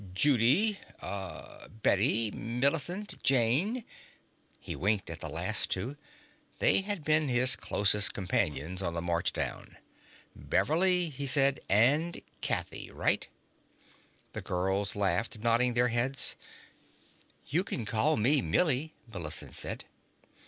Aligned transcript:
"Judy. 0.15 0.79
Uh 0.99 1.67
Bette. 1.67 2.31
Millicent. 2.31 3.21
Jayne." 3.21 3.83
He 4.59 4.75
winked 4.75 5.11
at 5.11 5.19
the 5.19 5.29
last 5.29 5.69
two. 5.69 5.95
They 6.57 6.81
had 6.81 7.03
been 7.03 7.27
his 7.29 7.55
closest 7.55 8.11
companions 8.11 8.81
on 8.81 8.95
the 8.95 9.01
march 9.03 9.31
down. 9.31 9.77
"Beverly," 10.35 11.09
he 11.09 11.27
said, 11.27 11.59
"and 11.69 12.19
Kathy. 12.41 12.89
Right?" 12.89 13.27
The 14.33 14.41
girls 14.41 14.95
laughed, 14.95 15.37
nodding 15.37 15.75
their 15.75 15.89
heads. 15.89 16.35
"You 17.45 17.63
can 17.63 17.85
call 17.85 18.17
me 18.17 18.41
Millie," 18.41 18.95
Millicent 19.07 19.53
said. 19.53 19.85